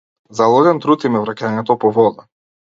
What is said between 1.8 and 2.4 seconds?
по вода.